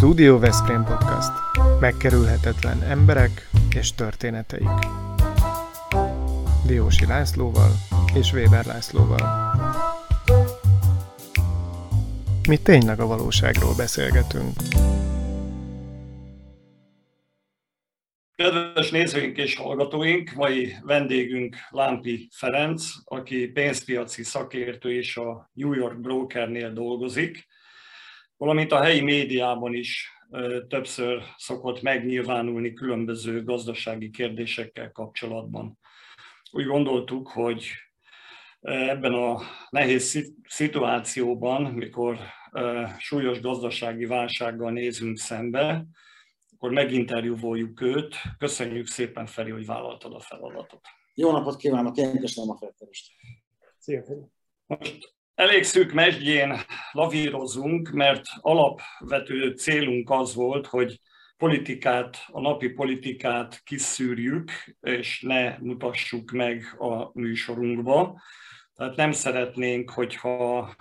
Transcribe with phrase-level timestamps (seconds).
[0.00, 1.30] Studio Veszprém Podcast.
[1.80, 4.68] Megkerülhetetlen emberek és történeteik.
[6.66, 7.70] Diósi Lászlóval
[8.14, 9.54] és Weber Lászlóval.
[12.48, 14.52] Mi tényleg a valóságról beszélgetünk.
[18.36, 26.00] Kedves nézőink és hallgatóink, mai vendégünk Lámpi Ferenc, aki pénzpiaci szakértő és a New York
[26.00, 27.48] Brokernél dolgozik,
[28.40, 30.10] valamint a helyi médiában is
[30.68, 35.78] többször szokott megnyilvánulni különböző gazdasági kérdésekkel kapcsolatban.
[36.50, 37.66] Úgy gondoltuk, hogy
[38.60, 42.18] ebben a nehéz szituációban, mikor
[42.98, 45.84] súlyos gazdasági válsággal nézünk szembe,
[46.56, 48.16] akkor meginterjúvoljuk őt.
[48.38, 50.86] Köszönjük szépen, Feri, hogy vállaltad a feladatot.
[51.14, 53.12] Jó napot kívánok, én köszönöm a felkérést.
[53.78, 54.22] Szia, Feri.
[54.66, 56.54] Most elég szűk mesdjén
[56.92, 61.00] lavírozunk, mert alapvető célunk az volt, hogy
[61.36, 68.20] politikát, a napi politikát kiszűrjük, és ne mutassuk meg a műsorunkba.
[68.74, 70.74] Tehát nem szeretnénk, hogyha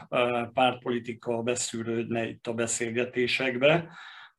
[0.54, 3.90] pártpolitika beszűrődne itt a beszélgetésekbe,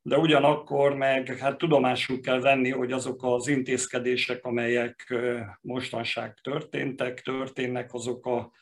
[0.02, 5.14] de ugyanakkor meg hát tudomásul kell venni, hogy azok az intézkedések, amelyek
[5.60, 8.52] mostanság történtek, történnek, azok a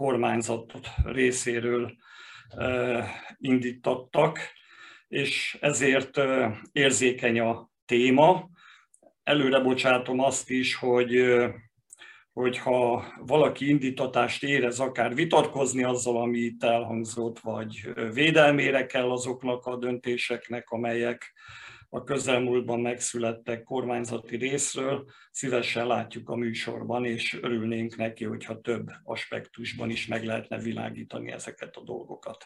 [0.00, 0.72] kormányzat
[1.04, 1.92] részéről
[3.38, 4.38] indítottak,
[5.08, 6.20] és ezért
[6.72, 8.48] érzékeny a téma.
[9.22, 11.34] Előre bocsátom azt is, hogy
[12.32, 19.76] hogyha valaki indítatást érez, akár vitatkozni azzal, ami itt elhangzott, vagy védelmére kell azoknak a
[19.76, 21.32] döntéseknek, amelyek
[21.92, 29.90] a közelmúltban megszülettek kormányzati részről, szívesen látjuk a műsorban, és örülnénk neki, hogyha több aspektusban
[29.90, 32.44] is meg lehetne világítani ezeket a dolgokat.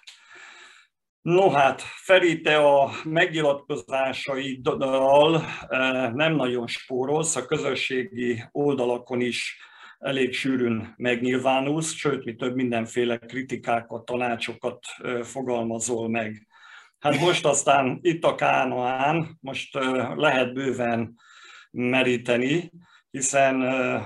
[1.20, 9.58] No hát, Feri, te a megnyilatkozásaiddal eh, nem nagyon spórolsz, a közösségi oldalakon is
[9.98, 14.86] elég sűrűn megnyilvánulsz, sőt, mi több mindenféle kritikákat, tanácsokat
[15.22, 16.46] fogalmazol meg.
[17.04, 19.78] Hát most aztán itt a Kánoán, most
[20.14, 21.18] lehet bőven
[21.70, 22.70] meríteni,
[23.10, 23.60] hiszen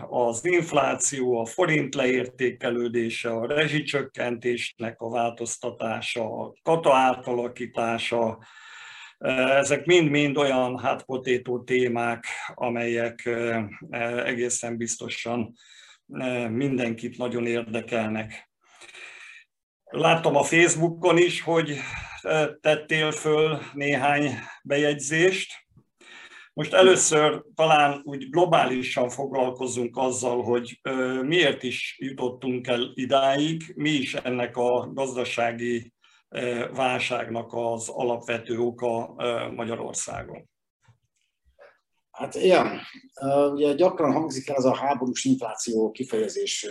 [0.09, 8.39] az infláció, a forint leértékelődése, a rezsicsökkentésnek a változtatása, a kata átalakítása,
[9.59, 13.29] ezek mind-mind olyan hátpotétó témák, amelyek
[14.25, 15.53] egészen biztosan
[16.51, 18.51] mindenkit nagyon érdekelnek.
[19.91, 21.79] Láttam a Facebookon is, hogy
[22.61, 24.31] tettél föl néhány
[24.63, 25.53] bejegyzést.
[26.53, 30.81] Most először talán úgy globálisan foglalkozunk azzal, hogy
[31.23, 35.93] miért is jutottunk el idáig, mi is ennek a gazdasági
[36.75, 39.15] válságnak az alapvető oka
[39.55, 40.49] Magyarországon.
[42.11, 42.81] Hát igen,
[43.53, 46.69] ugye gyakran hangzik el ez a háborús infláció kifejezés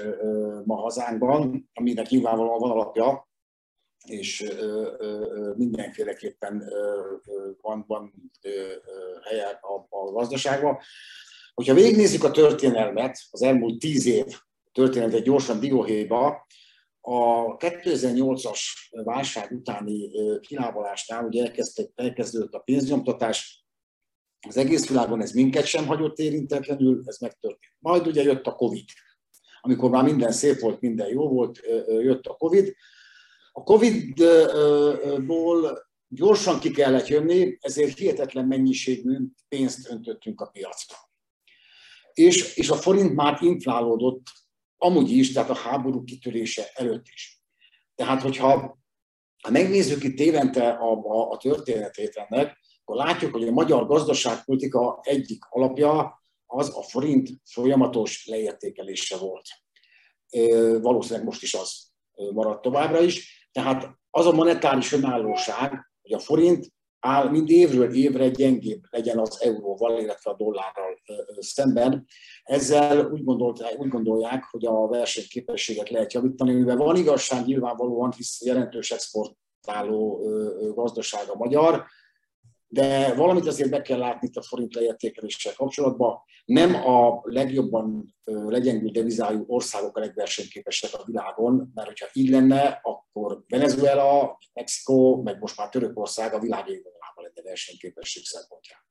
[0.65, 3.26] ma hazánkban, aminek nyilvánvalóan van alapja,
[4.09, 4.51] és
[5.55, 6.63] mindenféleképpen
[7.61, 8.31] van, van
[9.23, 10.77] helye a, a gazdaságban.
[11.53, 14.25] Hogyha végignézzük a történelmet, az elmúlt tíz év
[14.71, 16.47] történetet gyorsan dióhéjba,
[17.01, 18.59] a 2008-as
[18.89, 21.51] válság utáni kilábalásnál ugye
[21.95, 23.65] elkezdődött a pénznyomtatás,
[24.47, 27.73] az egész világon ez minket sem hagyott érintetlenül, ez megtörtént.
[27.79, 28.85] Majd ugye jött a Covid.
[29.61, 32.75] Amikor már minden szép volt, minden jó volt, jött a Covid.
[33.57, 35.29] A Covid-ból
[36.07, 40.95] gyorsan ki kellett jönni, ezért hihetetlen mennyiségű pénzt öntöttünk a piacra.
[42.13, 44.25] És, és a forint már inflálódott
[44.77, 47.41] amúgy is, tehát a háború kitörése előtt is.
[47.95, 48.79] Tehát, hogyha
[49.43, 54.99] ha megnézzük itt évente a, a, a történetét ennek, akkor látjuk, hogy a magyar gazdaságpolitika
[55.01, 59.45] egyik alapja az a forint folyamatos leértékelése volt.
[60.81, 61.85] Valószínűleg most is az
[62.33, 63.36] maradt továbbra is.
[63.57, 66.67] Tehát az a monetáris önállóság, hogy a forint
[66.99, 70.99] áll mind évről évre gyengébb legyen az euróval, illetve a dollárral
[71.39, 72.05] szemben.
[72.43, 78.45] Ezzel úgy, gondolták, úgy gondolják, hogy a versenyképességet lehet javítani, mivel van igazság nyilvánvalóan, hisz
[78.45, 80.21] jelentős exportáló
[80.75, 81.85] gazdaság a magyar,
[82.67, 86.21] de valamit azért be kell látni itt a forint leértékeléssel kapcsolatban.
[86.45, 93.43] Nem a legjobban legyengült devizájú országok a legversenyképesek a világon, mert hogyha így lenne, akkor
[93.47, 98.85] Venezuela, Mexikó, meg most már Törökország a világ élvonalában lenne versenyképesség szempontjából.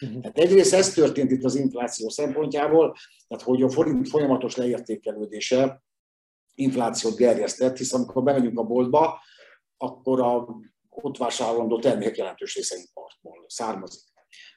[0.00, 0.20] Uh-huh.
[0.20, 2.96] Tehát egyrészt ez történt itt az infláció szempontjából,
[3.28, 5.82] tehát hogy a forint folyamatos leértékelődése
[6.54, 9.20] inflációt gerjesztett, hiszen amikor bemegyünk a boltba,
[9.76, 10.46] akkor a
[11.02, 13.17] ott vásárolandó termékek jelentős része import
[13.48, 14.02] származik.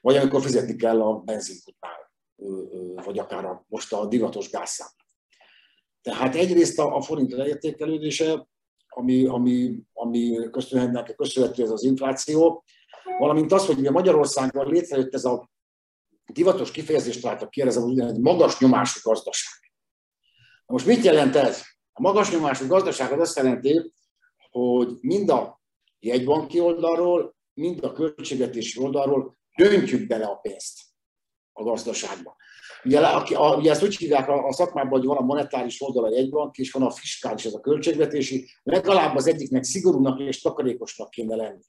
[0.00, 2.12] Vagy amikor fizetni kell a benzinkutnál,
[3.04, 4.88] vagy akár a, most a divatos gázszám.
[6.02, 8.48] Tehát egyrészt a, a forint leértékelődése,
[8.88, 12.64] ami, ami, ami köszönhetnek, köszönhető ez az infláció,
[13.18, 15.50] valamint az, hogy Magyarországon létrejött ez a
[16.32, 17.86] divatos kifejezést találtak ki, ez a
[18.20, 19.52] magas nyomású gazdaság.
[20.66, 21.62] Most mit jelent ez?
[21.92, 23.92] A magas nyomású gazdaság az azt jelenti,
[24.50, 25.60] hogy mind a
[25.98, 30.80] jegybanki oldalról, mind a költségvetési oldalról döntjük bele a pénzt
[31.52, 32.36] a gazdaságba.
[32.84, 36.14] Ugye, a, ugye ezt úgy hívják a, a szakmában, hogy van a monetáris oldal a
[36.14, 38.48] jegybank, és van a fiskális, ez a költségvetési.
[38.62, 41.62] Legalább az egyiknek szigorúnak és takarékosnak kéne lenni.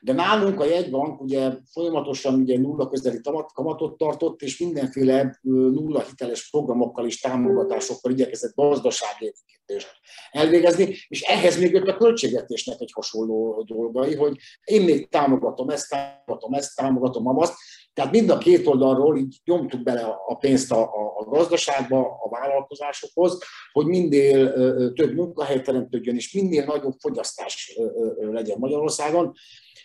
[0.00, 3.20] De nálunk a jegybank ugye folyamatosan ugye nulla közeli
[3.54, 9.90] kamatot tartott, és mindenféle nulla hiteles programokkal és támogatásokkal igyekezett gazdaságépítést
[10.30, 15.88] elvégezni, és ehhez még jött a költségvetésnek egy hasonló dolgai, hogy én még támogatom ezt,
[15.88, 17.54] támogatom ezt, támogatom azt,
[17.92, 22.28] tehát mind a két oldalról így nyomtuk bele a pénzt a, a, a gazdaságba, a
[22.28, 23.38] vállalkozásokhoz,
[23.72, 24.52] hogy minél
[24.92, 27.78] több munkahely teremtődjön, és minél nagyobb fogyasztás
[28.18, 29.32] legyen Magyarországon.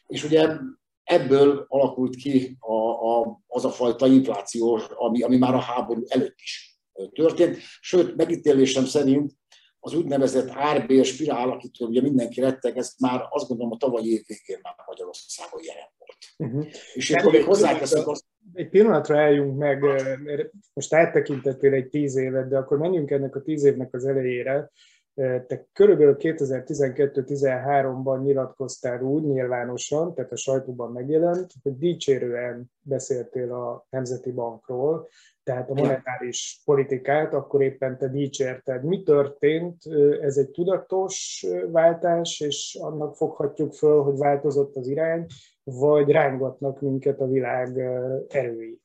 [0.07, 0.49] És ugye
[1.03, 6.39] ebből alakult ki a, a, az a fajta infláció, ami, ami már a háború előtt
[6.41, 6.79] is
[7.13, 7.57] történt.
[7.79, 9.31] Sőt, megítélésem szerint
[9.79, 14.23] az úgynevezett árbér spirál, akitől ugye mindenki retteg, ez már azt gondolom a tavalyi év
[14.27, 16.51] végén már Magyarországon jelen volt.
[16.51, 16.73] Uh-huh.
[16.93, 19.81] És akkor még hozzáteszek azt, egy pillanatra álljunk meg,
[20.23, 24.71] mert most áttekintettél egy tíz évet, de akkor menjünk ennek a tíz évnek az elejére.
[25.15, 34.31] Te körülbelül 2012-13-ban nyilatkoztál úgy nyilvánosan, tehát a sajtóban megjelent, hogy dicsérően beszéltél a Nemzeti
[34.31, 35.07] Bankról,
[35.43, 38.83] tehát a monetáris politikát, akkor éppen te dicsérted.
[38.83, 39.83] Mi történt?
[40.21, 45.25] Ez egy tudatos váltás, és annak foghatjuk föl, hogy változott az irány,
[45.63, 47.79] vagy rángatnak minket a világ
[48.27, 48.79] erői?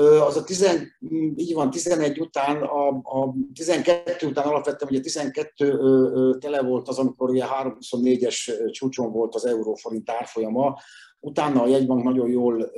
[0.00, 0.92] Az a 10,
[1.36, 6.98] így van, 11 után, a, a 12 után alapvettem, hogy a 12 tele volt az,
[6.98, 10.78] amikor ugye 324-es csúcson volt az euróforint árfolyama,
[11.20, 12.70] utána a jegybank nagyon jól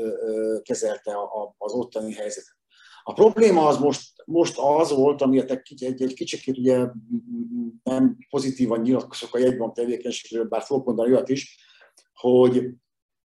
[0.63, 1.13] kezelte
[1.59, 2.57] az ottani helyzetet.
[3.03, 6.87] A probléma az most, most az volt, ami egy, egy, egy kicsit ugye
[7.83, 11.59] nem pozitívan nyilatkozok a jegybank tevékenységről, bár fogok mondani olyat is,
[12.15, 12.69] hogy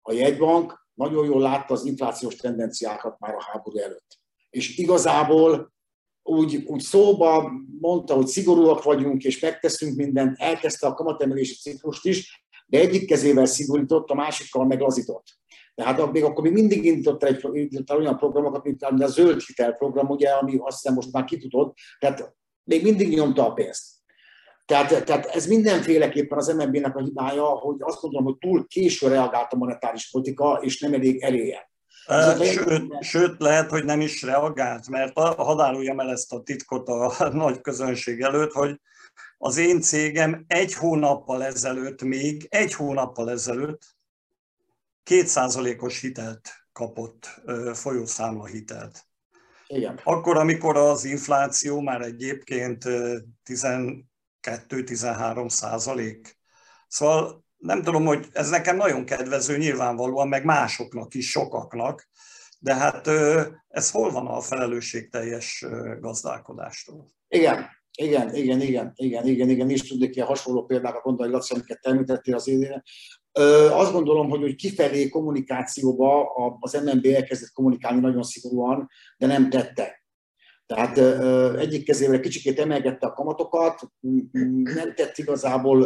[0.01, 4.19] a jegybank nagyon jól látta az inflációs tendenciákat már a háború előtt.
[4.49, 5.73] És igazából
[6.23, 12.45] úgy, úgy szóba mondta, hogy szigorúak vagyunk, és megteszünk mindent, elkezdte a kamatemelési ciklust is,
[12.65, 15.25] de egyik kezével szigorított, a másikkal meglazított.
[15.75, 20.29] Tehát még akkor még mindig indított egy, indított olyan programokat, mint a zöld hitelprogram, ugye,
[20.29, 24.02] ami azt hiszem most már kitudott, tehát még mindig nyomta a pénzt.
[24.65, 29.53] Tehát, tehát ez mindenféleképpen az MNB-nek a hibája, hogy azt gondolom, hogy túl késő reagált
[29.53, 31.71] a monetáris politika, és nem elég eréje.
[32.43, 37.29] Sőt, sőt, lehet, hogy nem is reagált, mert hadd áruljam el ezt a titkot a
[37.33, 38.79] nagy közönség előtt, hogy
[39.37, 43.81] az én cégem egy hónappal ezelőtt még, egy hónappal ezelőtt
[45.03, 47.41] kétszázalékos hitelt kapott,
[47.73, 49.05] folyószámla hitelt.
[49.67, 49.99] Igen.
[50.03, 52.83] Akkor, amikor az infláció már egyébként
[54.43, 56.37] 12-13 százalék.
[56.87, 62.09] Szóval nem tudom, hogy ez nekem nagyon kedvező nyilvánvalóan, meg másoknak is, sokaknak,
[62.59, 63.07] de hát
[63.67, 65.65] ez hol van a felelősségteljes
[65.99, 67.07] gazdálkodástól?
[67.27, 67.65] Igen,
[67.97, 72.35] igen, igen, igen, igen, igen, igen, is tudnék ilyen hasonló példákat mondani, Laci, amiket említettél
[72.35, 72.83] az idén.
[73.71, 80.02] Azt gondolom, hogy, hogy kifelé kommunikációba az MNB elkezdett kommunikálni nagyon szigorúan, de nem tette.
[80.65, 80.97] Tehát
[81.57, 83.81] egyik kezével kicsikét emelgette a kamatokat,
[84.63, 85.81] nem tett igazából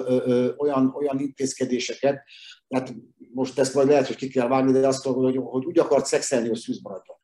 [0.58, 2.24] olyan, olyan intézkedéseket,
[2.68, 2.94] tehát
[3.34, 6.06] most ezt majd lehet, hogy ki kell vágni, de azt mondom, hogy, hogy úgy akart
[6.06, 7.18] szexelni, hogy szűz maradjon.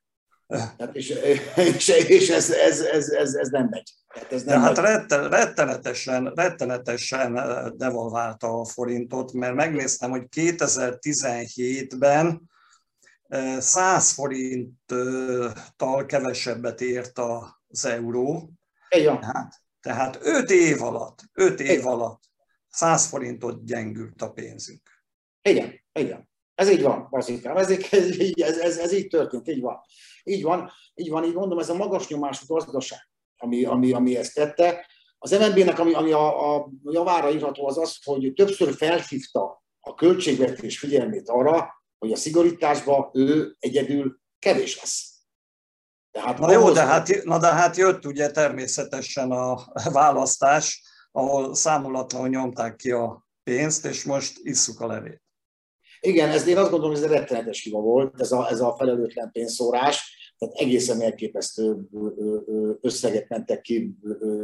[0.48, 1.10] Tehát és,
[1.56, 3.94] és, és ez, ez, ez, ez, ez nem megy.
[4.14, 7.40] Tehát ez nem De hát retten, rettenetesen, rettenetesen
[7.78, 12.52] devalválta a forintot, mert megnéztem, hogy 2017-ben
[13.60, 17.20] 100 forinttal kevesebbet ért
[17.68, 18.50] az euró.
[18.90, 19.20] Igen.
[19.20, 21.86] Tehát, tehát 5 év alatt, 5 év igen.
[21.86, 22.22] alatt
[22.70, 24.82] 100 forintot gyengült a pénzünk.
[25.42, 26.30] Igen, igen.
[26.56, 29.82] Ez így van, Bazikám, ez, ez, ez, ez, ez így történt, így van.
[30.24, 33.00] Így van, így van, így mondom, ez a magas nyomású gazdaság,
[33.38, 34.88] ami, ami, ami ezt tette.
[35.18, 40.80] Az MNB-nek, ami, ami a, a javára írható, az az, hogy többször felhívta a költségvetés
[40.80, 45.12] figyelmét arra, hogy a szigorításba ő egyedül kevés lesz.
[46.12, 49.58] Tehát na jó, de hát, na de hát jött ugye természetesen a
[50.02, 55.22] választás, ahol számolatlanul nyomták ki a pénzt, és most isszuk a levét.
[56.00, 59.32] Igen, ez én azt gondolom, hogy ez rettenetes hiba volt, ez a, ez a felelőtlen
[59.32, 61.78] pénzszórás, tehát egészen elképesztő
[62.82, 63.96] összegek mentek ki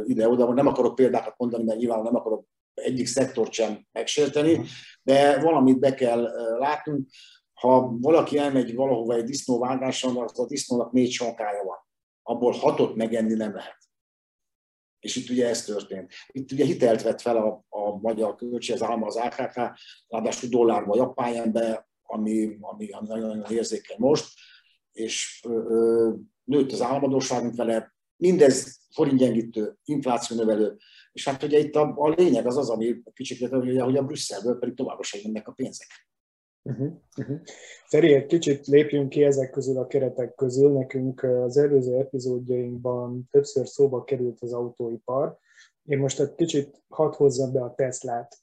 [0.04, 0.52] ide-oda.
[0.52, 4.64] Nem akarok példákat mondani, mert nyilván nem akarok egyik szektort sem megsérteni,
[5.02, 7.08] de valamit be kell látnunk.
[7.60, 11.76] Ha valaki elmegy valahova egy disznóvágáson, az a disznónak négy sonkája van.
[12.22, 13.78] Abból hatot megenni nem lehet.
[14.98, 16.12] És itt ugye ez történt.
[16.28, 20.96] Itt ugye hitelt vett fel a, a magyar költség, az álma az AKK, ráadásul dollárba,
[20.96, 24.28] japányenbe, ami, ami, ami nagyon érzékeny most,
[24.92, 26.12] és ö, ö,
[26.44, 30.76] nőtt az államadóságunk vele, mindez forintgyengítő, inflációnövelő,
[31.12, 34.74] és hát ugye itt a, a lényeg az az, ami kicsit, hogy a Brüsszelből pedig
[34.74, 36.09] továbbra sem jönnek a pénzek.
[36.62, 37.40] Uh-huh, uh-huh.
[37.86, 40.72] Feri, egy kicsit lépjünk ki ezek közül a keretek közül.
[40.72, 45.38] Nekünk az előző epizódjainkban többször szóba került az autóipar.
[45.84, 48.36] Én most egy kicsit hadd hozzam be a Teslát,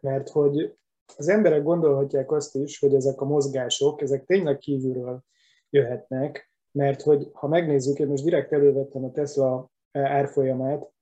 [0.00, 0.76] mert hogy
[1.16, 5.20] az emberek gondolhatják azt is, hogy ezek a mozgások, ezek tényleg kívülről
[5.70, 10.92] jöhetnek, mert hogy ha megnézzük, én most direkt elővettem a Tesla árfolyamát,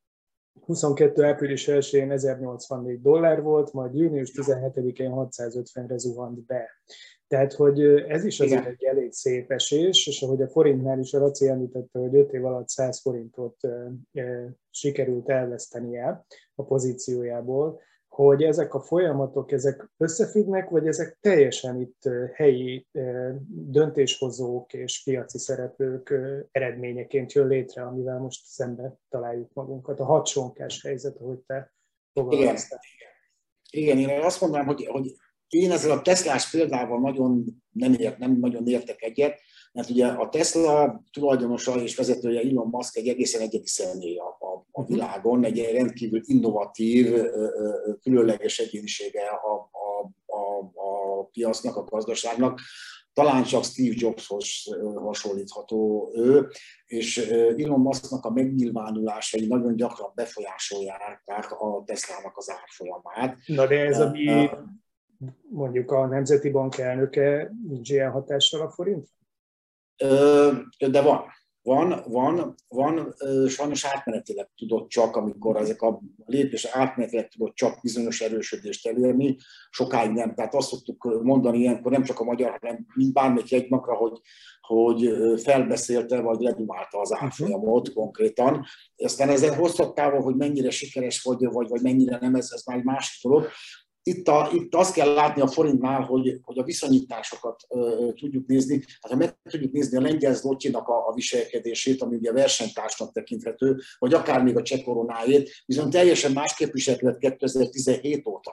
[0.61, 1.25] 22.
[1.25, 6.69] április 1-én 1084 dollár volt, majd június 17-én 650-re zuhant be.
[7.27, 11.19] Tehát, hogy ez is azért egy elég szép esés, és ahogy a forintnál is a
[11.19, 13.57] Raci említette, hogy 5 év alatt 100 forintot
[14.71, 17.81] sikerült elvesztenie a pozíciójából,
[18.15, 22.03] hogy ezek a folyamatok, ezek összefüggnek, vagy ezek teljesen itt
[22.35, 22.87] helyi
[23.49, 26.15] döntéshozók és piaci szereplők
[26.51, 30.01] eredményeként jön létre, amivel most szembe találjuk magunkat.
[30.01, 31.73] A hadsonkás helyzet, ahogy te
[32.13, 32.81] fogalmaztál.
[33.71, 33.97] Igen.
[33.97, 35.15] Igen, én azt mondanám, hogy, hogy
[35.49, 39.41] én ezzel a Teslás példával nagyon nem, ért, nem nagyon értek egyet,
[39.75, 44.67] mert ugye a Tesla tulajdonosa és vezetője Elon Musk egy egészen egyedi személy a, a,
[44.73, 44.93] a mhm.
[44.93, 47.15] világon, egy rendkívül innovatív,
[48.03, 52.61] különleges egyénisége a, a, a, a piacnak, a gazdaságnak.
[53.13, 54.47] Talán csak Steve Jobshoz
[54.97, 56.49] hasonlítható ő,
[56.87, 57.19] és
[57.59, 61.23] Elon Musknak a megnyilvánulásai nagyon gyakran befolyásolják
[61.59, 63.37] a Tesla-nak az árfolyamát.
[63.47, 64.51] Na de ez a mi
[65.49, 69.09] mondjuk a Nemzeti Bank elnöke nincs ilyen hatással a forint?
[70.89, 71.25] De van.
[71.63, 73.15] Van, van, van,
[73.49, 79.37] sajnos átmenetileg tudott csak, amikor ezek a lépés átmenetileg tudott csak bizonyos erősödést elérni,
[79.71, 80.35] sokáig nem.
[80.35, 84.21] Tehát azt szoktuk mondani ilyenkor nem csak a magyar, hanem mind bármelyik egymagra, hogy,
[84.61, 85.11] hogy
[85.43, 88.65] felbeszélte vagy ledumálta az árfolyamot konkrétan.
[88.97, 92.77] Aztán ezzel hosszabb távon, hogy mennyire sikeres vagy, vagy, vagy mennyire nem, ez, ez már
[92.77, 93.49] egy másik dolog
[94.07, 98.85] itt, a, itt azt kell látni a forintnál, hogy, hogy a viszonyításokat ö, tudjuk nézni.
[99.01, 103.77] Hát ha meg tudjuk nézni a lengyel zlotyinak a, a viselkedését, ami ugye versenytársnak tekinthető,
[103.99, 108.53] vagy akár még a cseh koronájét, viszont teljesen másképp viselkedett 2017 óta,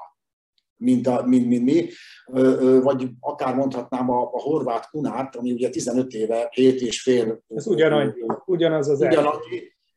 [0.76, 1.90] mint, a, mint, mint mi,
[2.34, 7.02] ö, ö, vagy akár mondhatnám a, a horvát kunát, ami ugye 15 éve, 7 és
[7.02, 7.44] fél.
[7.48, 8.14] Ez ugyanaz,
[8.46, 9.38] ugyanaz az ugyanaz,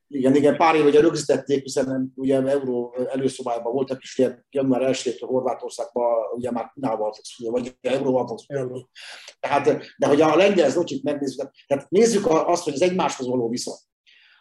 [0.08, 5.16] igen, igen, pár év ugye rögzítették, hiszen ugye euró előszobájában voltak, és ugye január 1
[5.20, 8.90] Horvátországban ugye már Kínával fogsz, vagy euróval fogsz Euró.
[9.40, 9.64] Tehát,
[9.96, 13.78] de hogy a lengyel zlocsit megnézzük, tehát nézzük azt, hogy az egymáshoz való viszony.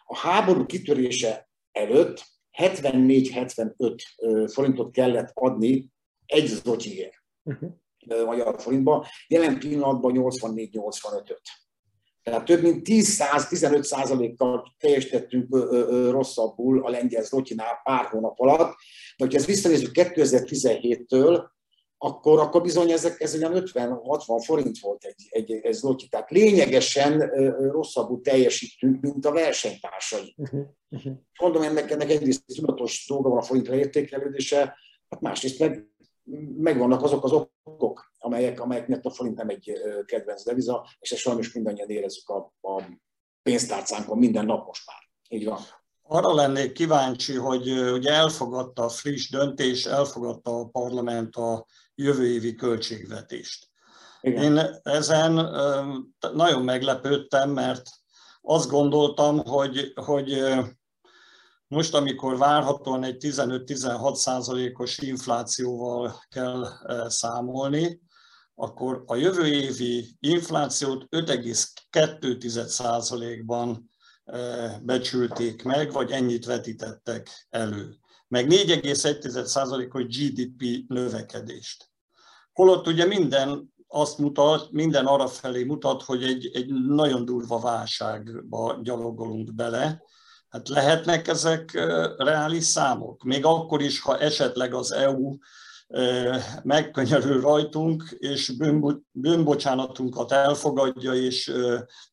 [0.04, 2.22] A háború kitörése előtt
[2.58, 5.92] 74-75 forintot kellett adni
[6.26, 7.70] egy zlotyiért uh-huh.
[8.24, 11.42] magyar forintba, jelen pillanatban 84-85-öt.
[12.24, 15.48] Tehát több mint 10-15 százalékkal teljesítettünk
[16.10, 18.76] rosszabbul a lengyel zlotyinál pár hónap alatt.
[19.16, 21.44] De hogyha ezt visszanézzük 2017-től,
[21.98, 26.08] akkor, akkor bizony ezek, ez olyan 50-60 forint volt egy, egy, egy zloty.
[26.08, 27.18] Tehát lényegesen
[27.70, 30.34] rosszabbul teljesítünk, mint a versenytársai.
[30.36, 30.60] Uh-huh.
[30.88, 31.12] Uh-huh.
[31.40, 34.76] Mondom, ennek, ennek egyrészt tudatos dolga van a forintra értékelődése,
[35.08, 35.88] hát másrészt meg
[36.56, 39.72] megvannak azok az okok, amelyek, amelyek miatt a forint nem egy
[40.06, 42.82] kedvenc deviza, és ezt sajnos mindannyian érezzük a, a
[43.42, 44.96] pénztárcánkon minden nap most már.
[45.28, 45.60] Így van.
[46.02, 52.54] Arra lennék kíváncsi, hogy ugye elfogadta a friss döntés, elfogadta a parlament a jövő évi
[52.54, 53.68] költségvetést.
[54.20, 54.42] Igen.
[54.42, 55.32] Én ezen
[56.32, 57.82] nagyon meglepődtem, mert
[58.40, 60.42] azt gondoltam, hogy, hogy
[61.66, 66.66] most, amikor várhatóan egy 15-16 százalékos inflációval kell
[67.08, 68.00] számolni,
[68.54, 73.90] akkor a jövő évi inflációt 5,2 százalékban
[74.24, 77.96] eh, becsülték meg, vagy ennyit vetítettek elő.
[78.28, 81.90] Meg 4,1 százalékos GDP növekedést.
[82.52, 88.78] Holott ugye minden azt mutat, minden arra felé mutat, hogy egy, egy nagyon durva válságba
[88.82, 90.02] gyalogolunk bele,
[90.54, 91.72] Hát lehetnek ezek
[92.16, 93.22] reális számok?
[93.22, 95.36] Még akkor is, ha esetleg az EU
[96.62, 98.52] megkönyörül rajtunk, és
[99.12, 101.52] bűnbocsánatunkat elfogadja, és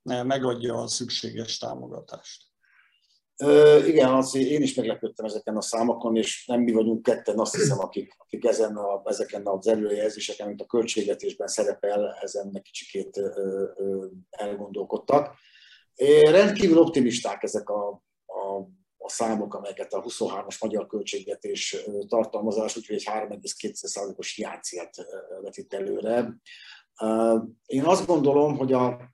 [0.03, 2.49] megadja a szükséges támogatást.
[3.85, 7.79] Igen, az, én is meglepődtem ezeken a számokon, és nem mi vagyunk ketten, azt hiszem,
[7.79, 13.21] akik, akik ezen a, ezeken az előjelzéseken, mint a költségvetésben szerepel, ezen kicsikét
[14.29, 15.35] elgondolkodtak.
[16.31, 18.03] Rendkívül optimisták ezek a,
[19.03, 21.77] a, számok, amelyeket a 23-as magyar költségvetés
[22.07, 24.95] tartalmazás, úgyhogy egy 3,2%-os hiányciát
[25.41, 26.35] vetít előre.
[27.65, 29.13] Én azt gondolom, hogy a,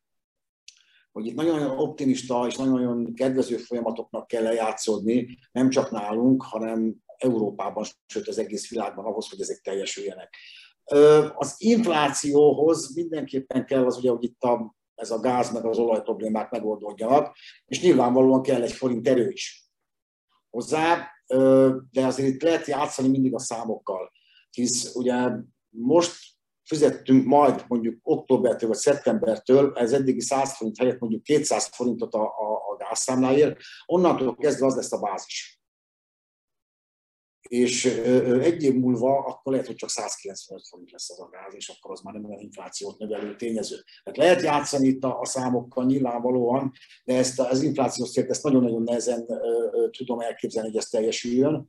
[1.12, 7.86] hogy itt nagyon optimista és nagyon kedvező folyamatoknak kell lejátszódni, nem csak nálunk, hanem Európában,
[8.06, 10.36] sőt az egész világban ahhoz, hogy ezek teljesüljenek.
[11.36, 16.02] Az inflációhoz mindenképpen kell az, ugye, hogy itt a, ez a gáz meg az olaj
[16.02, 19.67] problémák megoldódjanak, és nyilvánvalóan kell egy forint erő is
[20.58, 21.12] hozzá,
[21.92, 24.12] de azért itt lehet játszani mindig a számokkal,
[24.52, 25.30] hisz ugye
[25.70, 26.16] most
[26.64, 32.22] fizettünk majd mondjuk októbertől vagy szeptembertől, ez eddigi 100 forint helyett mondjuk 200 forintot a,
[32.22, 35.57] a, a gázszámláért, onnantól kezdve az lesz a bázis
[37.48, 37.86] és
[38.42, 41.92] egy év múlva akkor lehet, hogy csak 195 forint lesz az a gáz, és akkor
[41.92, 43.76] az már nem olyan inflációt növelő tényező.
[44.04, 46.72] Tehát lehet játszani itt a, a számokkal nyilvánvalóan,
[47.04, 49.26] de ezt az inflációs célt ezt nagyon-nagyon nehezen
[49.98, 51.68] tudom elképzelni, hogy ez teljesüljön.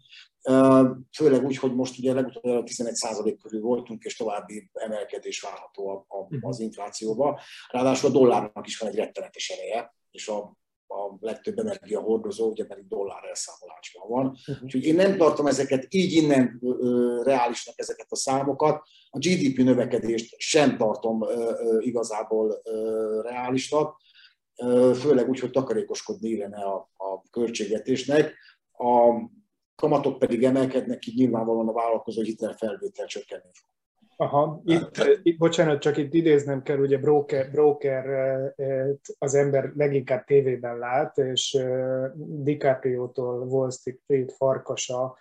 [1.16, 6.47] Főleg úgy, hogy most ugye legutóbb 11% körül voltunk, és további emelkedés várható mhm.
[6.47, 7.40] az inflációba.
[7.70, 10.58] Ráadásul a dollárnak is van egy rettenetes ereje, és a
[10.88, 14.26] a legtöbb energia hordozó, ugye pedig dollár elszámolásban van.
[14.26, 14.64] Uh-huh.
[14.64, 16.61] Úgyhogy én nem tartom ezeket így innen
[17.23, 18.83] reálisnak ezeket a számokat.
[19.11, 21.25] A GDP növekedést sem tartom
[21.78, 22.62] igazából
[23.23, 24.00] reálisnak,
[24.95, 28.35] főleg úgy, hogy takarékoskodni illene a, a költségvetésnek.
[28.73, 29.28] A
[29.75, 33.77] kamatok pedig emelkednek, így nyilvánvalóan a vállalkozó hitelfelvétel csökkenni fog.
[34.21, 38.04] Aha, itt, hát, itt, bocsánat, csak itt idéznem kell, ugye broker, broker
[39.19, 41.59] az ember leginkább tévében lát, és
[42.17, 45.17] DiCaprio-tól Wall Street farkasa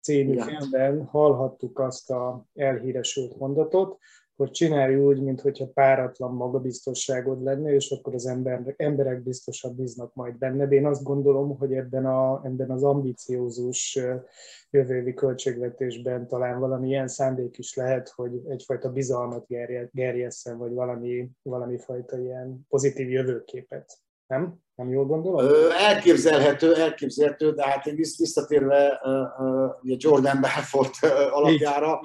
[0.00, 3.98] című filmben hallhattuk azt a elhíresült mondatot,
[4.36, 10.38] hogy csinálj úgy, mintha páratlan magabiztosságod lenne, és akkor az ember, emberek biztosan bíznak majd
[10.38, 10.72] benned.
[10.72, 13.98] Én azt gondolom, hogy ebben, a, ebben az ambiciózus
[14.70, 19.46] jövővi költségvetésben talán valami ilyen szándék is lehet, hogy egyfajta bizalmat
[19.92, 23.98] gerjesszen, vagy valami, valami fajta ilyen pozitív jövőképet.
[24.26, 24.60] Nem?
[24.74, 25.46] Nem jól gondolom?
[25.78, 29.00] Elképzelhető, elképzelhető, de hát én visszatérve
[29.82, 30.94] ugye Jordan Belfort
[31.30, 32.00] alapjára,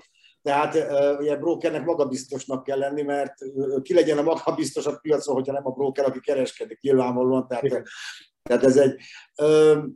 [0.47, 0.75] tehát
[1.19, 3.33] ugye brokernek magabiztosnak kell lenni, mert
[3.81, 7.47] ki legyen a magabiztos a piacon, hogyha nem a broker, aki kereskedik nyilvánvalóan.
[7.47, 7.83] Tehát,
[8.43, 8.95] tehát ez egy,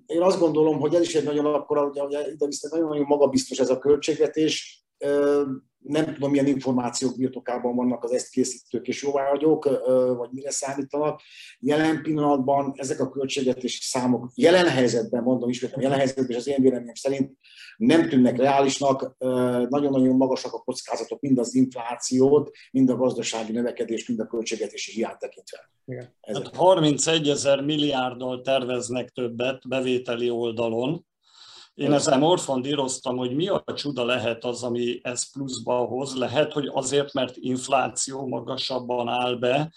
[0.05, 3.77] én azt gondolom, hogy ez is egy nagyon akkora, ugye, ide nagyon-nagyon magabiztos ez a
[3.77, 4.80] költségvetés,
[5.83, 9.63] nem tudom, milyen információk birtokában vannak az ezt készítők és jóváhagyók,
[10.17, 11.21] vagy mire számítanak.
[11.59, 16.61] Jelen pillanatban ezek a költségvetési számok jelen helyzetben, mondom ismétlem, jelen helyzetben, és az én
[16.61, 17.31] véleményem szerint
[17.77, 19.15] nem tűnnek reálisnak,
[19.69, 25.19] nagyon-nagyon magasak a kockázatok, mind az inflációt, mind a gazdasági növekedés, mind a költségvetési hiányt
[25.19, 25.69] tekintve.
[26.21, 31.05] Hát 31 ezer milliárddal terveznek többet bevételi oldalon,
[31.81, 36.15] én ezen morfondíroztam, hogy mi a csuda lehet az, ami ez pluszba hoz.
[36.15, 39.71] Lehet, hogy azért, mert infláció magasabban áll be,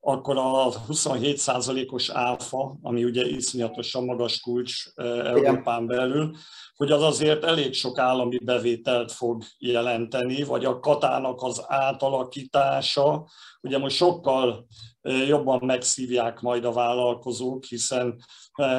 [0.00, 6.36] akkor a 27%-os áfa, ami ugye iszonyatosan magas kulcs Európán belül,
[6.76, 13.26] hogy az azért elég sok állami bevételt fog jelenteni, vagy a katának az átalakítása.
[13.60, 14.66] Ugye most sokkal
[15.04, 18.24] jobban megszívják majd a vállalkozók, hiszen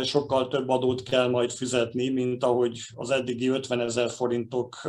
[0.04, 4.82] sokkal több adót kell majd fizetni, mint ahogy az eddigi 50 ezer forintok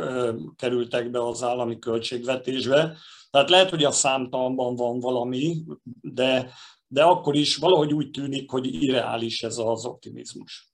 [0.55, 2.97] kerültek be az állami költségvetésbe.
[3.29, 5.63] Tehát lehet, hogy a számtalanban van valami,
[6.01, 6.51] de,
[6.87, 10.71] de akkor is valahogy úgy tűnik, hogy irreális ez az optimizmus.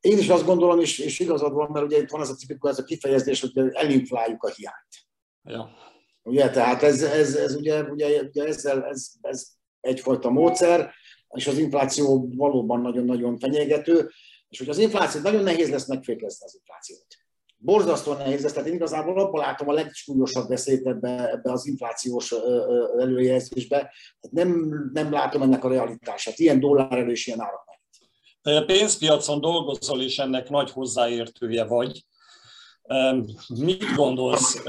[0.00, 2.70] Én is azt gondolom, és, és igazad van, mert ugye itt van ez a tipikus,
[2.70, 5.08] ez a kifejezés, hogy elinfláljuk a hiányt.
[5.42, 5.70] Ja.
[6.22, 9.46] Ugye, tehát ez, ez, ez ugye, ugye, ugye ezzel, ez, ez
[9.80, 10.90] egyfajta módszer,
[11.30, 14.10] és az infláció valóban nagyon-nagyon fenyegető,
[14.48, 17.06] és hogy az infláció, nagyon nehéz lesz megfékezni az inflációt.
[17.56, 22.34] Borzasztóan nehéz lesz, tehát én igazából abban látom a legsúlyosabb veszélyt ebbe, ebbe az inflációs
[22.98, 23.76] előjelzésbe,
[24.20, 27.68] tehát nem, nem látom ennek a realitását, ilyen dollár és ilyen árak
[28.42, 32.04] a pénzpiacon dolgozol, és ennek nagy hozzáértője vagy.
[33.48, 34.62] Mit gondolsz,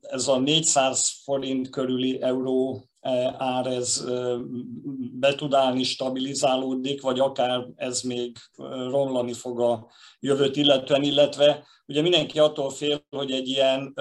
[0.00, 2.84] ez a 400 forint körüli euró
[3.38, 4.04] ár, ez
[5.12, 8.36] be tud állni, stabilizálódik, vagy akár ez még
[8.90, 9.86] romlani fog a
[10.20, 13.94] jövőt illetően, illetve ugye mindenki attól fél, hogy egy ilyen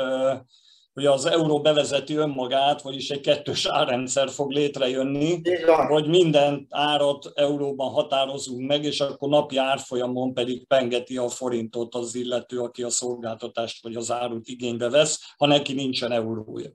[0.93, 5.41] hogy az euró bevezeti önmagát, vagyis egy kettős árrendszer fog létrejönni,
[5.87, 12.15] vagy minden árat euróban határozunk meg, és akkor napi árfolyamon pedig pengeti a forintot az
[12.15, 16.69] illető, aki a szolgáltatást vagy az árut igénybe vesz, ha neki nincsen eurója.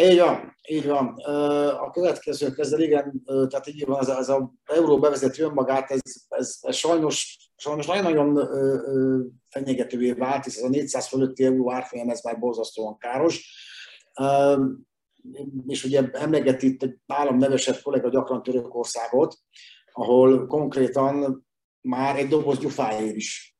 [0.00, 1.06] Így van, így van.
[1.72, 6.58] A következő ezzel igen, tehát így van, ez, ez a euró bevezető önmagát, ez, ez,
[6.60, 8.48] ez sajnos, sajnos nagyon-nagyon
[9.48, 13.50] fenyegetővé vált, hisz ez a 400 fölötti euró árfolyam, ez már borzasztóan káros.
[15.66, 19.36] És ugye emlegeti itt egy állam nevesebb kollega gyakran Törökországot,
[19.92, 21.46] ahol konkrétan
[21.80, 23.57] már egy doboz gyufáért is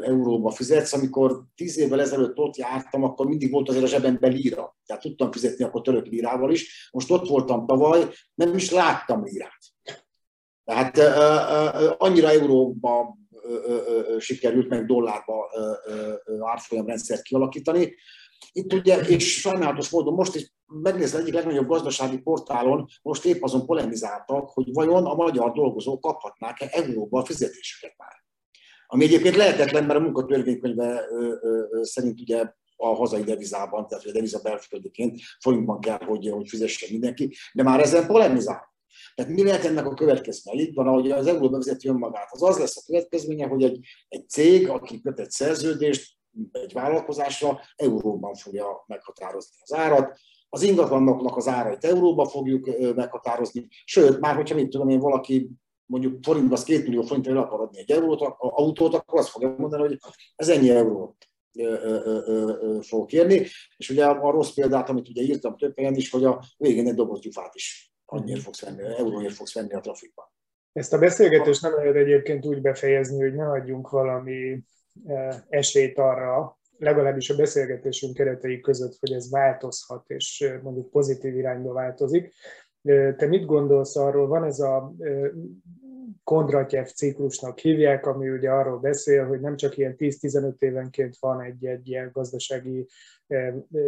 [0.00, 0.92] euróba fizetsz.
[0.92, 4.76] Amikor tíz évvel ezelőtt ott jártam, akkor mindig volt azért a zsebemben líra.
[4.86, 6.90] Tehát tudtam fizetni akkor török lírával is.
[6.92, 9.58] Most ott voltam tavaly, nem is láttam lírát.
[10.64, 10.98] Tehát
[11.98, 13.16] annyira euróba
[14.18, 15.50] sikerült meg dollárba
[16.40, 17.94] árfolyamrendszert kialakítani.
[18.52, 23.66] Itt ugye, és sajnálatos módon most is megnézve egyik legnagyobb gazdasági portálon, most épp azon
[23.66, 28.25] polemizáltak, hogy vajon a magyar dolgozók kaphatnák-e euróba a fizetéseket már.
[28.86, 31.04] Ami egyébként lehetetlen, mert a munkatörvénykönyve
[31.82, 37.34] szerint ugye a hazai devizában, tehát a deviza belföldiként forintban kell, hogy, hogy fizessen mindenki,
[37.52, 38.74] de már ezen polemizál.
[39.14, 40.62] Tehát mi lehet ennek a következménye?
[40.62, 42.28] Itt van, ahogy az euró bevezeti önmagát.
[42.30, 46.16] Az az lesz a következménye, hogy egy, egy cég, aki köt egy szerződést,
[46.52, 50.18] egy vállalkozásra, euróban fogja meghatározni az árat,
[50.48, 55.50] az ingatlanoknak az árait euróba fogjuk meghatározni, sőt, már hogyha mit tudom én, valaki
[55.86, 59.28] mondjuk forintba az két millió forintra el akar adni egy eurót, a autót, akkor azt
[59.28, 59.98] fogja mondani, hogy
[60.36, 61.28] ez ennyi eurót
[62.80, 63.46] fog kérni.
[63.76, 66.88] És ugye a, a rossz példát, amit ugye írtam több helyen is, hogy a végén
[66.88, 70.26] egy doboz gyufát is annyira fogsz venni, euróért fogsz venni a trafikban.
[70.72, 74.62] Ezt a beszélgetést nem lehet egyébként úgy befejezni, hogy ne adjunk valami
[75.48, 82.34] esélyt arra, legalábbis a beszélgetésünk keretei között, hogy ez változhat, és mondjuk pozitív irányba változik.
[83.16, 84.26] Te mit gondolsz arról?
[84.26, 84.94] Van ez a
[86.24, 91.88] Kondratyev ciklusnak hívják, ami ugye arról beszél, hogy nem csak ilyen 10-15 évenként van egy-egy
[91.88, 92.86] ilyen gazdasági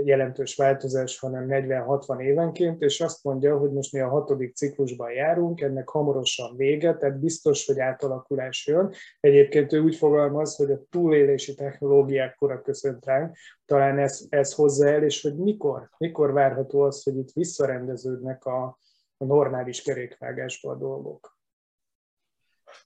[0.04, 5.60] jelentős változás, hanem 40-60 évenként, és azt mondja, hogy most mi a hatodik ciklusban járunk,
[5.60, 8.92] ennek hamarosan vége, tehát biztos, hogy átalakulás jön.
[9.20, 14.88] Egyébként ő úgy fogalmaz, hogy a túlélési technológiák kora köszönt ránk, talán ez, ez hozza
[14.88, 18.78] el, és hogy mikor, mikor várható az, hogy itt visszarendeződnek a,
[19.18, 21.36] a normális kerékvágásba a dolgok.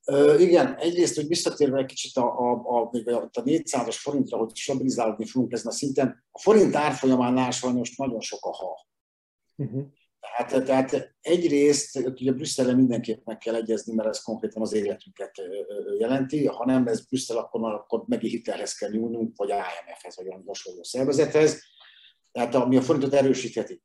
[0.06, 2.90] Uh, igen, egyrészt, hogy visszatérve egy kicsit a, a, a,
[3.32, 8.44] a 400-as forintra, hogy stabilizálódni fogunk ezen a szinten, a forint árfolyamánál sajnos nagyon sok
[8.44, 8.86] a ha.
[9.56, 9.86] Uh-huh.
[10.36, 15.30] Tehát, tehát egyrészt ugye Brüsszelre mindenképp meg kell egyezni, mert ez konkrétan az életünket
[15.98, 16.46] jelenti.
[16.46, 20.82] Ha nem ez Brüsszel, akkor, akkor megint hitelhez kell nyúlnunk, vagy IMF-hez, vagy olyan hasonló
[20.82, 21.62] szervezethez.
[22.32, 23.82] Tehát ami a forintot erősítheti.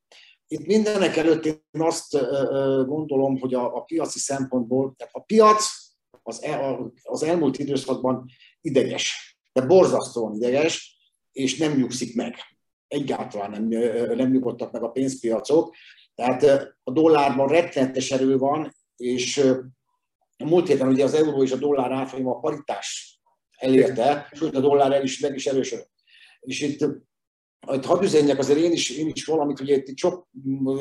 [0.47, 2.11] Itt mindenek előtt én azt
[2.85, 5.65] gondolom, hogy a, a piaci szempontból, tehát a piac
[6.23, 8.29] az, el, az elmúlt időszakban
[8.61, 10.97] ideges, de borzasztóan ideges,
[11.31, 12.35] és nem nyugszik meg.
[12.87, 13.67] Egyáltalán nem,
[14.15, 15.75] nem nyugodtak meg a pénzpiacok.
[16.15, 16.43] Tehát
[16.83, 19.37] a dollárban rettenetes erő van, és
[20.37, 23.19] a múlt héten ugye az euró és a dollár árfolyama a paritás
[23.57, 25.91] elérte, sőt a dollár el is meg is erősödött.
[26.39, 26.85] És itt
[27.67, 30.27] hadd üzenjek azért én is, én is valamit, ugye itt sok,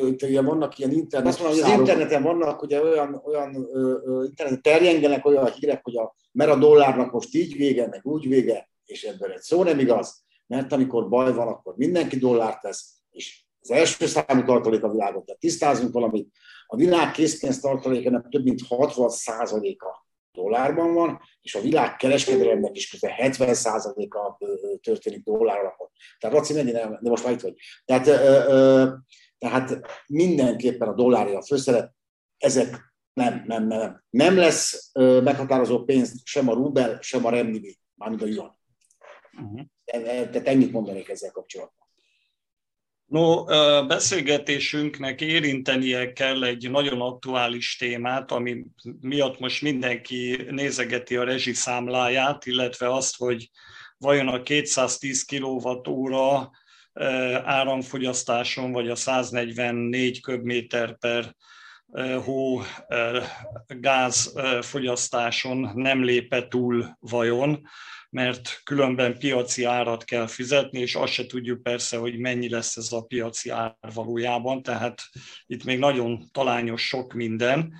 [0.08, 4.24] itt ugye vannak ilyen internet, azt mondom, hogy az interneten vannak ugye olyan, olyan ö,
[4.24, 8.70] interneten terjengenek olyan hírek, hogy a, mert a dollárnak most így vége, meg úgy vége,
[8.84, 13.44] és ebből egy szó nem igaz, mert amikor baj van, akkor mindenki dollárt tesz, és
[13.60, 15.24] az első számú tartalék a világon.
[15.24, 16.28] Tehát tisztázunk valamit.
[16.66, 20.05] A világ készpénz tartalékának több mint 60 a
[20.36, 24.44] dollárban van, és a világ kereskedelemnek is közel 70%-a
[24.82, 25.88] történik dollár alapon.
[26.18, 27.54] Tehát Laci, mennyi nem, de most már itt vagy.
[27.84, 28.04] Tehát,
[29.38, 31.94] tehát mindenképpen a dollárja a főszeret,
[32.38, 34.04] ezek nem, nem, nem.
[34.10, 38.58] Nem lesz meghatározó pénz sem a rubel, sem a remnibi, mármint a yuan.
[39.40, 39.60] Uh-huh.
[39.84, 41.85] Tehát ennyit mondanék ezzel kapcsolatban.
[43.06, 43.44] No,
[43.86, 48.64] beszélgetésünknek érintenie kell egy nagyon aktuális témát, ami
[49.00, 53.50] miatt most mindenki nézegeti a rezsiszámláját, illetve azt, hogy
[53.98, 56.46] vajon a 210 kWh
[57.44, 61.34] áramfogyasztáson, vagy a 144 köbméter per
[62.24, 62.62] hó
[63.66, 67.68] gázfogyasztáson nem lépe túl vajon
[68.10, 72.92] mert különben piaci árat kell fizetni, és azt se tudjuk persze, hogy mennyi lesz ez
[72.92, 75.02] a piaci ár valójában, tehát
[75.46, 77.74] itt még nagyon talányos sok minden.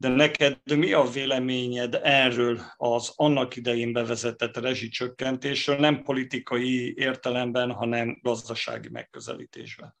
[0.00, 8.18] de neked mi a véleményed erről az annak idején bevezetett rezsicsökkentésről, nem politikai értelemben, hanem
[8.22, 9.96] gazdasági megközelítésben?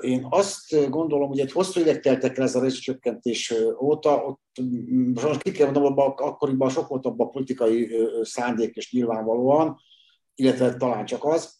[0.00, 4.40] Én azt gondolom, hogy egy hosszú évek teltek el ez a rezsicsökkentés óta, ott
[5.22, 7.88] most ki kell mondanom, akkoriban sok volt abban a politikai
[8.22, 9.80] szándék és nyilvánvalóan,
[10.34, 11.58] illetve talán csak az.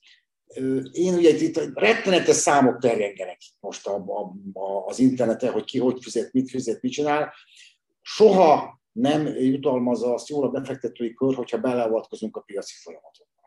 [0.93, 6.03] Én ugye itt rettenetes számok terjengenek most a, a, a, az interneten, hogy ki hogy
[6.03, 7.33] fizet, mit fizet, mit csinál.
[8.03, 13.40] Soha nem jutalmazza azt jól a befektetői kör, hogyha beleavatkozunk a piaci folyamatokba.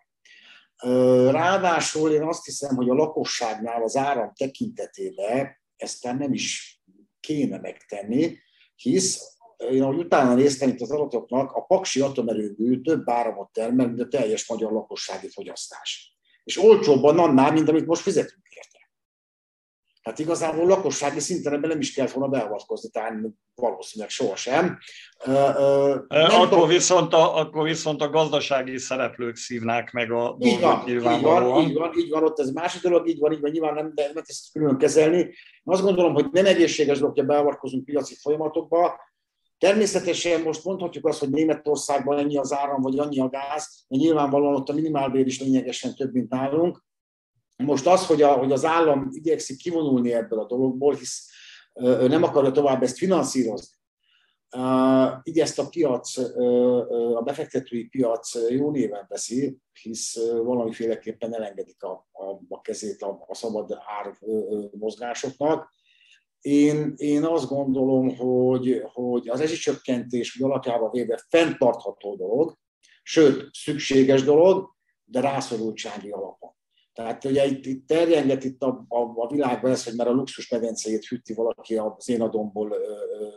[1.31, 6.81] Ráadásul én azt hiszem, hogy a lakosságnál az áram tekintetében ezt nem is
[7.19, 8.37] kéne megtenni,
[8.75, 9.33] hisz
[9.71, 14.07] én ahogy utána néztem itt az adatoknak, a Paksi atomerőmű több áramot termel, mint a
[14.07, 16.17] teljes magyar lakossági fogyasztás.
[16.43, 18.72] És olcsóbban annál, mint amit most fizetünk érte.
[20.03, 23.13] Hát igazából lakossági szinten ebben nem is kell volna beavatkozni, tehát
[23.55, 24.77] valószínűleg sohasem.
[26.07, 31.01] akkor, tudom, viszont a, akkor viszont a gazdasági szereplők szívnák meg a így van, így
[31.01, 31.13] van,
[31.59, 34.03] így van, így van, ott ez másik dolog, így van, így van, nyilván nem, de
[34.13, 35.17] nem ezt külön kezelni.
[35.17, 38.95] Én azt gondolom, hogy nem egészséges dolog, hogy beavatkozunk piaci folyamatokba,
[39.57, 44.55] Természetesen most mondhatjuk azt, hogy Németországban ennyi az áram, vagy annyi a gáz, de nyilvánvalóan
[44.55, 46.83] ott a minimálbér is lényegesen több, mint nálunk.
[47.65, 51.29] Most az, hogy, a, hogy az állam igyekszik kivonulni ebből a dologból, hisz
[52.07, 53.75] nem akarja tovább ezt finanszírozni,
[55.23, 56.17] így ezt a piac,
[57.15, 63.35] a befektetői piac jó néven veszi, hisz valamiféleképpen elengedik a, a, a kezét a, a
[63.35, 64.17] szabad ár
[64.71, 65.71] mozgásoknak
[66.43, 72.57] én, én azt gondolom, hogy, hogy az ezsicsökkentés alapjában véve fenntartható dolog,
[73.03, 74.69] sőt, szükséges dolog,
[75.03, 76.51] de rászorultsági alapon.
[76.93, 80.49] Tehát ugye itt, itt terjenget itt a, a, a világban ez, hogy már a luxus
[80.49, 82.75] medencéjét hűti valaki az én adomból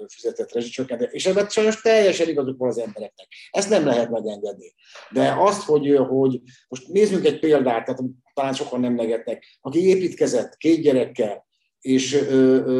[0.08, 3.26] fizetett rezsicsökkentés, és ebben sajnos teljesen igazuk van az embereknek.
[3.50, 4.74] Ezt nem lehet megengedni.
[5.10, 8.02] De azt, hogy, hogy most nézzünk egy példát, tehát
[8.34, 11.46] talán sokan nem legetnek, aki építkezett két gyerekkel,
[11.80, 12.24] és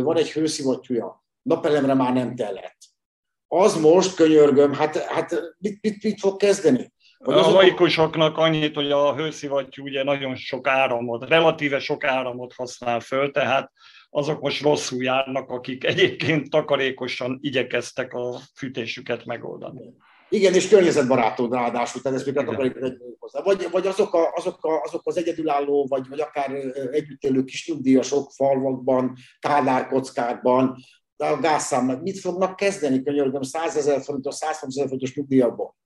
[0.03, 2.77] van egy hőszivattyúja, napelemre már nem tellett.
[3.49, 6.93] Az most, könyörgöm, hát, hát mit, mit, mit fog kezdeni?
[7.19, 13.31] A laikusoknak annyit, hogy a hőszivattyú ugye nagyon sok áramot, relatíve sok áramot használ föl,
[13.31, 13.73] tehát
[14.11, 19.95] azok most rosszul járnak, akik egyébként takarékosan igyekeztek a fűtésüket megoldani.
[20.29, 23.43] Igen, és környezetbarátod ráadásul, tehát ezt még akarjuk hozzá.
[23.43, 26.51] Vagy, vagy azok, a, azok, a, azok az egyedülálló, vagy, vagy akár
[26.91, 30.77] együtt élő kis nyugdíjasok falvakban, kádárkockákban,
[31.17, 35.77] de a gázszámnak mit fognak kezdeni, könyörgöm, 100 ezer forintos, 130 ezer forintos nyugdíjakból?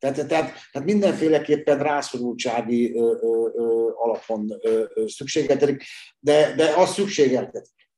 [0.00, 5.82] Tehát, tehát, tehát mindenféleképpen rászorultsági ö, ö, ö, alapon ö, ö, szükségeltetik,
[6.18, 7.88] de, de az szükségeltetik.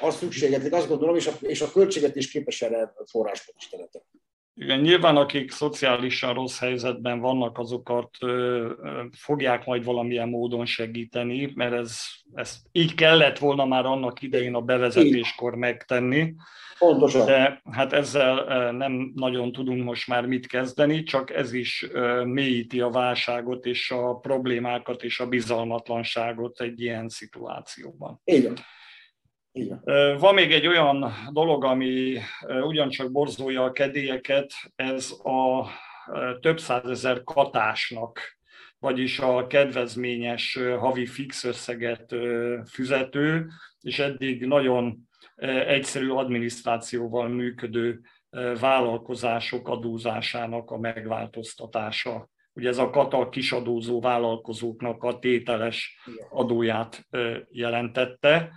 [0.00, 4.04] Az szükségeltetik, azt gondolom, és a, és a költséget is képes erre forrásban is teremteni.
[4.54, 8.26] Igen, nyilván akik szociálisan rossz helyzetben vannak, azokat ö,
[8.82, 12.00] ö, fogják majd valamilyen módon segíteni, mert ez,
[12.34, 16.34] ez így kellett volna már annak idején a bevezetéskor megtenni.
[16.78, 17.26] Pontosan.
[17.26, 21.86] De hát ezzel nem nagyon tudunk most már mit kezdeni, csak ez is
[22.24, 28.20] mélyíti a válságot és a problémákat és a bizalmatlanságot egy ilyen szituációban.
[28.24, 28.54] Igen.
[29.52, 29.82] Igen.
[30.18, 32.18] Van még egy olyan dolog, ami
[32.62, 35.66] ugyancsak borzolja a kedélyeket, ez a
[36.40, 38.38] több százezer katásnak,
[38.78, 42.14] vagyis a kedvezményes havi fix összeget
[42.70, 43.46] füzető,
[43.80, 45.08] és eddig nagyon
[45.66, 48.00] egyszerű adminisztrációval működő
[48.60, 52.28] vállalkozások adózásának a megváltoztatása.
[52.52, 55.98] Ugye ez a kata kisadózó vállalkozóknak a tételes
[56.30, 57.06] adóját
[57.50, 58.50] jelentette.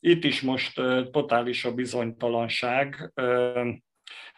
[0.00, 3.12] Itt is most totális a bizonytalanság.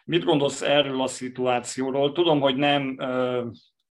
[0.05, 2.11] Mit gondolsz erről a szituációról?
[2.11, 2.97] Tudom, hogy nem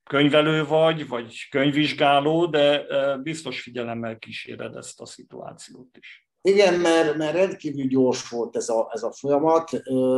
[0.04, 2.85] könyvelő vagy, vagy könyvvizsgáló, de
[3.16, 6.28] biztos figyelemmel kíséred ezt a szituációt is.
[6.42, 9.70] Igen, mert, mert rendkívül gyors volt ez a, ez a folyamat.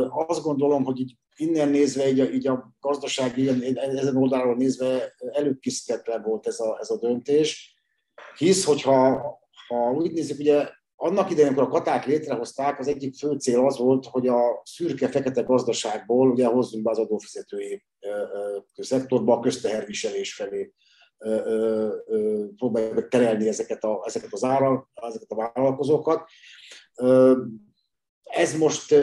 [0.09, 6.21] Azt gondolom, hogy így innen nézve, így a, így a gazdasági, ezen oldalról nézve előkészítetlen
[6.21, 7.75] volt ez a, ez a döntés.
[8.37, 9.21] Hisz, hogyha
[9.67, 10.69] ha úgy nézzük, ugye
[11.03, 15.41] annak idején, amikor a katák létrehozták, az egyik fő cél az volt, hogy a szürke-fekete
[15.41, 17.83] gazdaságból ugye hozzunk be az adófizetői
[18.73, 20.73] szektorba, a közteherviselés felé
[22.55, 26.29] próbáljuk terelni ezeket, a, ezeket az ára, ezeket a vállalkozókat.
[28.31, 28.95] Ez most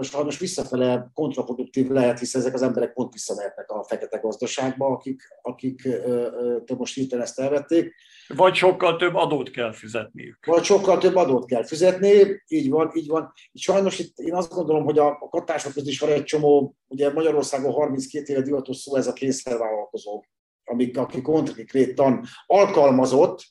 [0.00, 5.82] sajnos visszafele kontraproduktív lehet, hiszen ezek az emberek pont visszamehetnek a fekete gazdaságba, akik, akik
[5.84, 7.94] uh, most hirtelen ezt elvették.
[8.26, 10.46] Vagy sokkal több adót kell fizetniük.
[10.46, 13.32] Vagy sokkal több adót kell fizetni, így van, így van.
[13.52, 17.12] Sajnos itt én azt gondolom, hogy a, a katások között is van egy csomó, ugye
[17.12, 20.24] Magyarországon 32 éve divatos szó ez a kényszervállalkozó,
[20.64, 23.44] amik, akik konkrétan alkalmazott,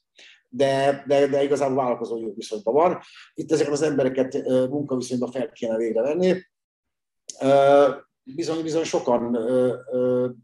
[0.54, 3.00] de, de, de igazából vállalkozó viszonyban van.
[3.34, 6.42] Itt ezeket az embereket munkaviszonyban fel kéne végre venni.
[8.24, 9.32] Bizony, bizony sokan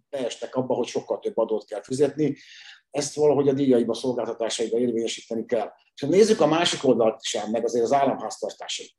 [0.09, 2.37] beestek abba, hogy sokkal több adót kell fizetni.
[2.91, 5.71] Ezt valahogy a díjaiba, szolgáltatásaiba érvényesíteni kell.
[5.93, 8.95] És nézzük a másik oldalt sem, meg azért az államháztartásait.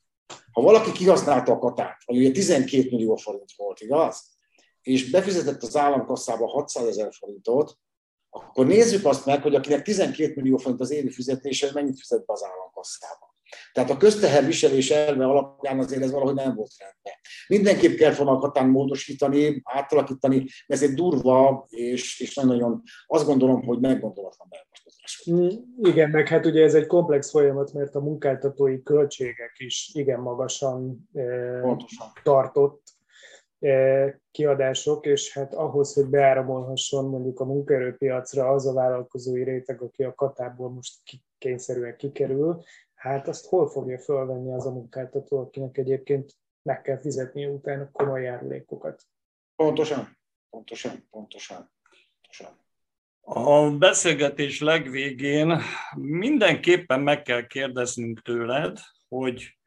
[0.53, 4.37] Ha valaki kihasználta a katát, vagy ugye 12 millió forint volt, igaz?
[4.83, 7.79] És befizetett az államkasszába 600 ezer forintot,
[8.47, 12.33] akkor nézzük azt meg, hogy akinek 12 millió forint az évi fizetése, mennyit fizet be
[12.33, 13.37] az államkasszába.
[13.73, 17.13] Tehát a közteherviselés elve alapján azért ez valahogy nem volt rendben.
[17.49, 24.49] Mindenképp kell vonalkatán módosítani, átalakítani, ez egy durva, és, és nagyon azt gondolom, hogy meggondolatlan
[24.51, 25.25] beavatkozás.
[25.31, 30.21] Mm, igen, meg hát ugye ez egy komplex folyamat, mert a munkáltatói költségek is igen
[30.21, 32.07] magasan eh, Pontosan.
[32.23, 32.88] tartott
[34.31, 40.15] kiadások, és hát ahhoz, hogy beáramolhasson mondjuk a munkaerőpiacra az a vállalkozói réteg, aki a
[40.15, 40.99] katából most
[41.39, 42.63] kényszerűen kikerül,
[42.95, 48.23] hát azt hol fogja fölvenni az a munkáltató, akinek egyébként meg kell fizetni utána komoly
[48.23, 49.03] járulékokat.
[49.57, 50.19] Pontosan,
[50.51, 51.71] pontosan, pontosan.
[52.21, 52.67] pontosan.
[53.21, 55.61] A beszélgetés legvégén
[55.97, 59.58] mindenképpen meg kell kérdeznünk tőled, hogy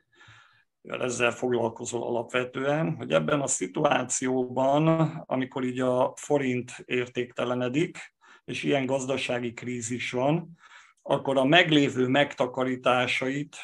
[0.82, 4.88] mivel ezzel foglalkozol alapvetően, hogy ebben a szituációban,
[5.26, 8.14] amikor így a forint értéktelenedik,
[8.46, 10.58] és ilyen gazdasági krízis van,
[11.02, 13.58] akkor a meglévő megtakarításait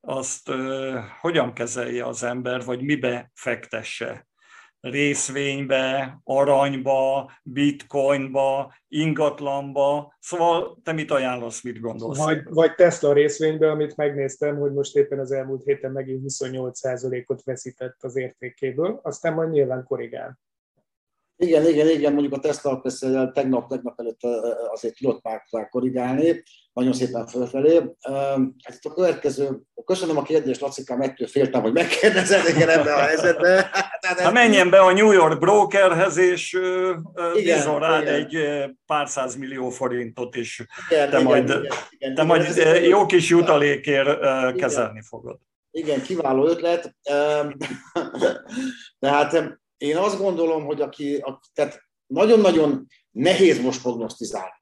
[0.00, 4.27] azt uh, hogyan kezelje az ember, vagy mibe fektesse
[4.90, 10.16] részvénybe, aranyba, bitcoinba, ingatlanba.
[10.20, 12.18] Szóval te mit ajánlasz, mit gondolsz?
[12.18, 18.02] Vagy, vagy Tesla részvénybe, amit megnéztem, hogy most éppen az elmúlt héten megint 28%-ot veszített
[18.02, 20.38] az értékéből, aztán majd nyilván korrigál.
[21.40, 24.22] Igen, igen, igen, mondjuk a Tesla persze tegnap, tegnap előtt
[24.72, 26.42] azért tudott már korrigálni,
[26.78, 27.74] nagyon szépen fölfelé.
[28.62, 33.00] Hát itt a következő, köszönöm a kérdést, Lacikám, ettől féltem, hogy megkérdezed igen ebben a
[33.00, 33.64] helyzetben.
[34.00, 36.58] Hát, ha menjen be a New York brokerhez, és
[37.34, 38.14] bízol rád igen.
[38.14, 42.56] egy pár száz millió forintot is, igen, te igen, majd, igen, igen, te igen, majd
[42.56, 44.56] igen, jó kis jutalékért igen.
[44.56, 45.38] kezelni fogod.
[45.70, 46.94] Igen, kiváló ötlet.
[48.98, 54.57] Tehát én azt gondolom, hogy aki, tehát nagyon-nagyon nehéz most prognosztizálni.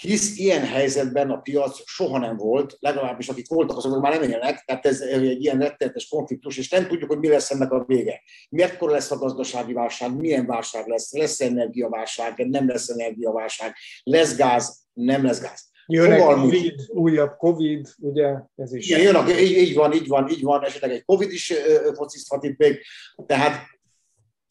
[0.00, 4.64] Hisz ilyen helyzetben a piac soha nem volt, legalábbis akik voltak, azok már nem élnek,
[4.64, 8.22] tehát ez egy ilyen rettenetes konfliktus, és nem tudjuk, hogy mi lesz ennek a vége.
[8.50, 14.86] Mekkora lesz a gazdasági válság, milyen válság lesz, lesz energiaválság, nem lesz energiaválság, lesz gáz,
[14.92, 15.74] nem lesz gáz.
[15.86, 18.34] Jönnek Covid, újabb Covid, ugye?
[18.56, 18.88] Ez is.
[18.88, 21.52] Igen, jön, így, így van, így van, így van, esetleg egy Covid is
[21.94, 22.80] focizhat itt még.
[23.26, 23.66] Tehát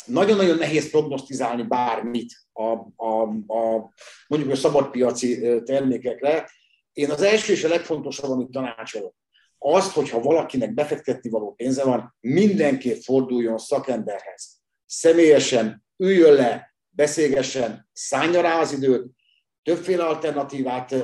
[0.05, 2.63] nagyon-nagyon nehéz prognosztizálni bármit a,
[2.95, 3.93] a, a
[4.27, 6.49] mondjuk a szabadpiaci termékekre.
[6.93, 9.15] Én az első és a legfontosabb, amit tanácsolok,
[9.57, 14.61] azt, hogyha valakinek befektetni való pénze van, mindenképp forduljon szakemberhez.
[14.85, 19.05] Személyesen üljön le, beszélgessen, szállja rá az időt,
[19.65, 20.95] többféle alternatívát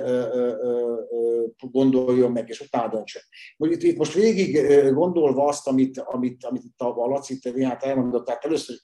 [1.71, 3.21] gondoljon meg, és utána döntsön.
[3.57, 4.61] Itt, itt most végig
[4.93, 8.75] gondolva azt, amit, amit, amit itt a Laci hát elmondott, tehát először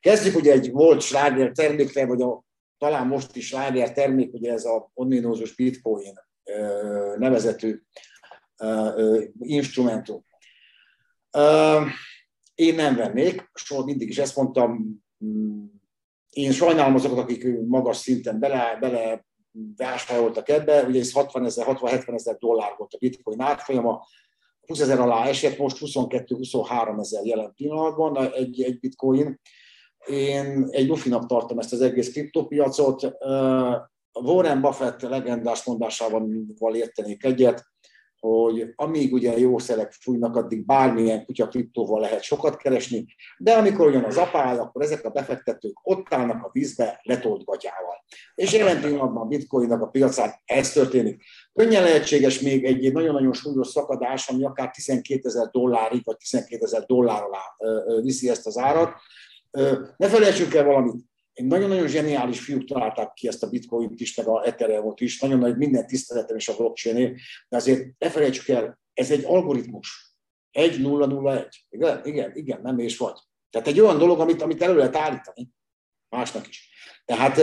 [0.00, 2.44] kezdjük ugye egy volt sláger termékre, vagy a,
[2.78, 6.12] talán most is sláger termék, ugye ez a ominózus bitcoin
[7.18, 7.82] nevezetű
[9.38, 10.24] instrumentum.
[12.54, 15.02] Én nem vennék, soha mindig is ezt mondtam,
[16.36, 19.26] én sajnálom azokat, akik magas szinten bele, bele
[19.76, 24.06] vásároltak ebbe, ugye ez 60 ezer, 60-70 ezer dollár volt a bitcoin árfolyama,
[24.60, 29.40] 20 ezer alá esett, most 22-23 ezer jelen pillanatban egy, egy bitcoin.
[30.06, 33.12] Én egy lufinak tartom ezt az egész kriptopiacot.
[34.12, 36.28] Warren Buffett legendás mondásával
[36.72, 37.64] értenék egyet,
[38.20, 43.06] hogy amíg ugye jó szelek fújnak, addig bármilyen kutya kriptóval lehet sokat keresni,
[43.38, 48.04] de amikor ugyan az apáll, akkor ezek a befektetők ott állnak a vízbe letolt gatyával.
[48.34, 51.22] És jelen pillanatban a bitcoinnak a piacán ez történik.
[51.54, 56.84] Könnyen lehetséges még egy nagyon-nagyon súlyos szakadás, ami akár 12 ezer dollárig, vagy 12 ezer
[56.84, 57.56] dollár alá
[58.00, 58.92] viszi ezt az árat.
[59.96, 60.94] Ne felejtsünk el valamit,
[61.44, 65.56] nagyon-nagyon zseniális fiúk találták ki ezt a bitcoin is, meg a ethereum is, nagyon nagy
[65.56, 67.16] minden tiszteletem is a blockchain
[67.48, 70.14] de azért ne felejtsük el, ez egy algoritmus.
[70.58, 71.48] 1-0-0-1.
[71.68, 73.18] Igen, igen, igen, nem és vagy.
[73.50, 75.50] Tehát egy olyan dolog, amit, amit elő lehet állítani
[76.08, 76.74] másnak is.
[77.06, 77.40] Tehát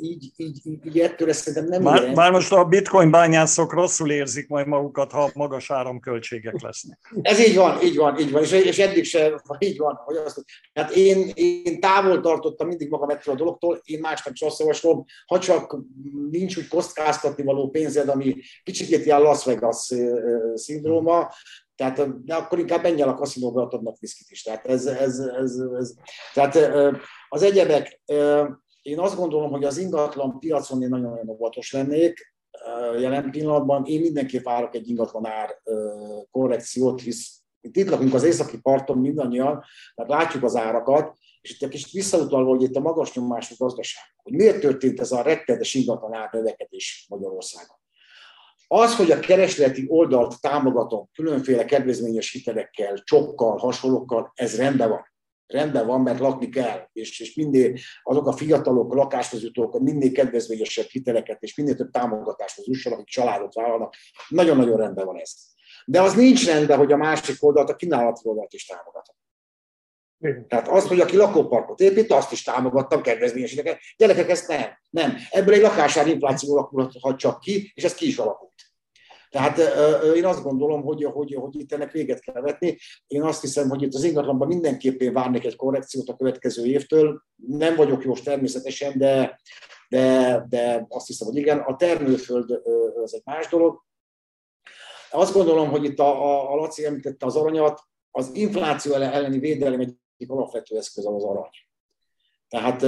[0.00, 2.14] így, így, így, így ettől szerintem nem már, ilyen.
[2.14, 6.98] Már most a bitcoin bányászok rosszul érzik majd magukat, ha magas áramköltségek lesznek.
[7.22, 9.94] Ez így van, így van, így van, és, és eddig se így van.
[10.04, 14.40] Hogy azt, hát én, én távol tartottam mindig magam ettől a dologtól, én másnak is
[14.40, 15.76] azt javaslom, ha csak
[16.30, 19.92] nincs úgy kockáztatni való pénzed, ami kicsit ilyen Las Vegas
[20.54, 21.28] szindróma,
[21.78, 24.42] tehát de akkor inkább menj el a kaszinóba, ott adnak viszkit is.
[24.42, 25.94] Tehát, ez, ez, ez, ez,
[26.34, 26.58] tehát
[27.28, 28.00] az egyebek,
[28.82, 32.34] én azt gondolom, hogy az ingatlan piacon én nagyon-nagyon óvatos lennék.
[32.98, 35.62] Jelen pillanatban én mindenképp várok egy ingatlan ár
[36.30, 39.64] korrekciót, hisz itt lakunk az északi parton mindannyian,
[39.94, 44.02] mert látjuk az árakat, és itt egy kicsit visszautalva, hogy itt a magas nyomású gazdaság,
[44.22, 47.77] hogy miért történt ez a rettenetes ingatlan árnövekedés Magyarországon.
[48.70, 55.06] Az, hogy a keresleti oldalt támogatom különféle kedvezményes hitelekkel, csokkal, hasonlókkal, ez rendben van
[55.48, 61.42] rendben van, mert lakni kell, és, és minél azok a fiatalok, lakásvezetők minél kedvezményesebb hiteleket,
[61.42, 63.94] és minél több támogatást az jussanak, akik családot vállalnak,
[64.28, 65.32] nagyon-nagyon rendben van ez.
[65.84, 69.16] De az nincs rendben, hogy a másik oldalt, a kínálati oldalt is támogatom.
[70.48, 73.78] Tehát azt, hogy aki lakóparkot épít, azt is támogattam, kedvezményesíteket.
[73.96, 74.66] Gyerekek, ezt nem.
[74.90, 75.16] Nem.
[75.30, 78.57] Ebből egy lakásár infláció alakulhat csak ki, és ez ki is alakult.
[79.30, 79.58] Tehát
[80.14, 82.78] én azt gondolom, hogy, hogy, hogy itt ennek véget kell vetni.
[83.06, 87.22] Én azt hiszem, hogy itt az ingatlanban mindenképpen várnék egy korrekciót a következő évtől.
[87.46, 89.40] Nem vagyok jós természetesen, de,
[89.88, 91.58] de, de azt hiszem, hogy igen.
[91.58, 92.60] A termőföld
[93.02, 93.84] az egy más dolog.
[95.10, 99.80] Azt gondolom, hogy itt a, a, a Laci említette az aranyat, az infláció elleni védelem
[99.80, 101.67] egyik alapvető eszköz az arany.
[102.48, 102.82] Tehát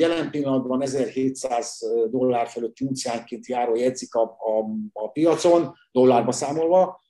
[0.00, 1.80] jelen pillanatban 1700
[2.10, 7.02] dollár fölött unciánként járó jegyzik a, a, a piacon, dollárba számolva.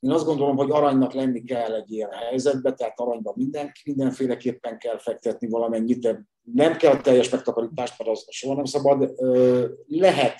[0.00, 4.98] Én azt gondolom, hogy aranynak lenni kell egy ilyen helyzetbe, tehát aranyban minden, mindenféleképpen kell
[4.98, 9.14] fektetni valamennyit, de nem kell teljes megtakarítást, mert az soha nem szabad.
[9.86, 10.36] Lehet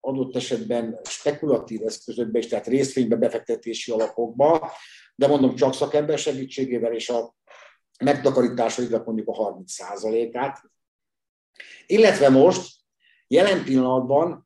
[0.00, 4.70] adott esetben spekulatív eszközökbe is, tehát részvénybe befektetési alapokba,
[5.14, 7.34] de mondom csak szakember segítségével és a
[8.00, 10.62] megtakarításainak mondjuk a 30%-át.
[11.86, 12.72] Illetve most,
[13.26, 14.44] jelen pillanatban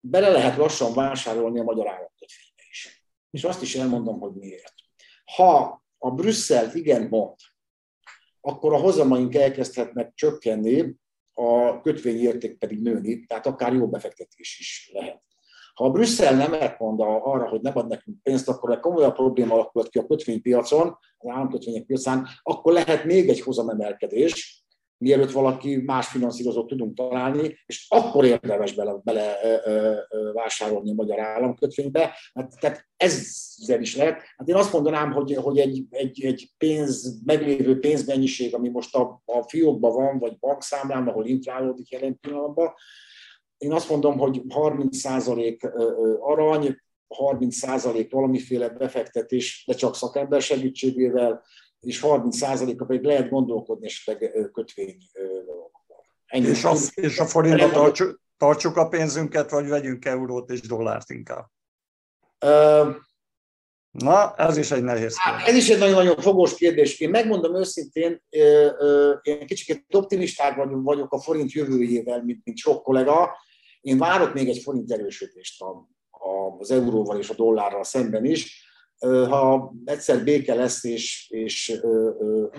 [0.00, 3.04] bele lehet lassan vásárolni a magyar államkötvénybe is.
[3.30, 4.74] És azt is elmondom, hogy miért.
[5.24, 7.36] Ha a Brüsszel igen mond,
[8.40, 10.94] akkor a hozamaink elkezdhetnek csökkenni,
[11.32, 15.22] a kötvényérték pedig nőni, tehát akár jó befektetés is lehet.
[15.80, 19.88] Ha Brüsszel nem mond arra, hogy nem ad nekünk pénzt, akkor egy komolyabb probléma alakult
[19.88, 24.64] ki a kötvénypiacon, az államkötvények piacán, akkor lehet még egy hozamemelkedés,
[24.98, 29.56] mielőtt valaki más finanszírozót tudunk találni, és akkor érdemes bele, bele ö,
[30.10, 32.14] ö, vásárolni a magyar államkötvénybe.
[32.34, 34.22] Hát, tehát ezzel is lehet.
[34.36, 39.22] Hát én azt mondanám, hogy, hogy egy, egy, egy pénz, meglévő pénzmennyiség, ami most a,
[39.24, 42.72] a fiókban van, vagy bankszámlán, ahol inflálódik jelen pillanatban,
[43.60, 46.76] én azt mondom, hogy 30% arany,
[47.08, 51.42] 30% valamiféle befektetés, de csak szakember segítségével,
[51.80, 54.96] és 30%-a pedig lehet gondolkodni esetleg kötvény
[56.26, 56.46] Ennyi.
[56.46, 61.46] És, az, és a forintra tartsuk, tartsuk a pénzünket, vagy vegyünk eurót és dollárt inkább?
[62.44, 62.94] Uh,
[63.90, 65.46] Na, ez is egy nehéz kérdés.
[65.46, 67.00] Ez is egy nagyon-nagyon fogós kérdés.
[67.00, 68.22] Én megmondom őszintén,
[69.22, 73.30] én kicsit optimistább vagyok a forint jövőjével, mint, mint sok kollega.
[73.80, 75.64] Én várok még egy forint erősödést
[76.58, 78.68] az euróval és a dollárral szemben is.
[79.00, 81.80] Ha egyszer béke lesz, és, és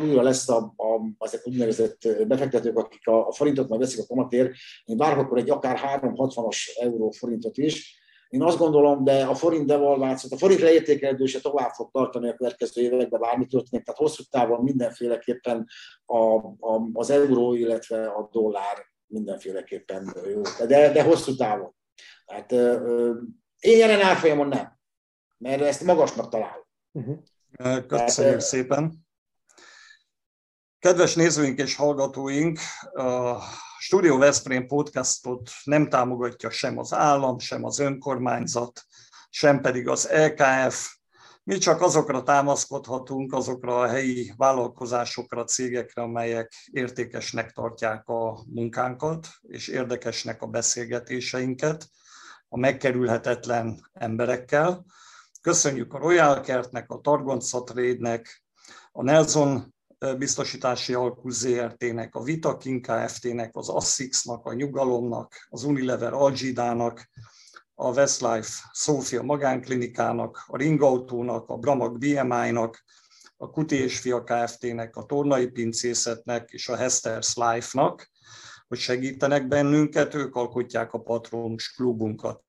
[0.02, 4.54] újra lesz a, a, azok úgynevezett befektetők, akik a, a forintot majd veszik a kamatért,
[4.86, 8.00] én várok akkor egy akár 360-as euró forintot is,
[8.32, 12.82] én azt gondolom, de a forint devalvációt, a forint leértékelődése tovább fog tartani a következő
[12.82, 15.68] években, bármi történik, tehát hosszú távon mindenféleképpen
[16.06, 21.76] a, a, az euró, illetve a dollár mindenféleképpen jó, de, de hosszú távon.
[22.26, 22.52] Tehát
[23.60, 24.80] én jelen árfolyamon nem,
[25.38, 26.66] mert ezt magasnak találom.
[26.92, 27.20] Uh-huh.
[27.88, 28.94] Köszönjük Tehát, szépen.
[30.80, 32.60] Kedves nézőink és hallgatóink,
[32.94, 33.38] a
[33.80, 38.86] Studio Veszprém podcastot nem támogatja sem az állam, sem az önkormányzat,
[39.30, 40.96] sem pedig az LKF,
[41.44, 49.68] mi csak azokra támaszkodhatunk, azokra a helyi vállalkozásokra, cégekre, amelyek értékesnek tartják a munkánkat, és
[49.68, 51.88] érdekesnek a beszélgetéseinket
[52.50, 54.86] a megkerülhetetlen emberekkel.
[55.42, 58.44] Köszönjük a Royal Kertnek, a Targonca Trade-nek,
[58.92, 59.74] a Nelson
[60.18, 67.10] biztosítási alkú ZRT-nek, a Vitakin Kft-nek, az Assix-nak, a Nyugalomnak, az Unilever Algidának,
[67.82, 72.84] a Westlife Sofia magánklinikának, a Ringautónak, a Bramag BMI-nak,
[73.38, 78.10] a Kuti és Fia Kft-nek, a Tornai Pincészetnek és a Hester's Life-nak,
[78.68, 82.44] hogy segítenek bennünket, ők alkotják a Patronus klubunkat.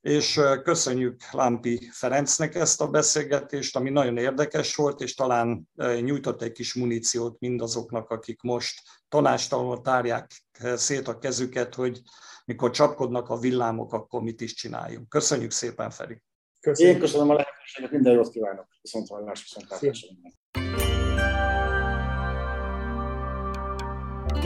[0.00, 5.68] És köszönjük Lámpi Ferencnek ezt a beszélgetést, ami nagyon érdekes volt, és talán
[6.00, 10.30] nyújtott egy kis muníciót mindazoknak, akik most tanástalanul tárják
[10.74, 12.00] szét a kezüket, hogy
[12.46, 15.08] mikor csapkodnak a villámok, akkor mit is csináljunk.
[15.08, 16.22] Köszönjük szépen, Feri!
[16.60, 16.94] Köszönöm.
[16.94, 18.66] Én köszönöm a lehetőséget, minden jót kívánok.
[18.82, 19.66] Viszont hallás, viszont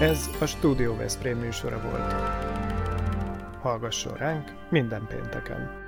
[0.00, 2.12] Ez a Studio Veszprém műsora volt.
[3.62, 5.79] Hallgasson ránk minden pénteken!